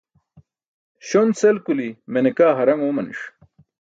Śon-sel 1.07 1.57
kuli̇ 1.65 1.89
mene 2.13 2.31
kaa 2.37 2.57
haraṅ 2.57 2.79
oomani̇ṣ. 2.87 3.19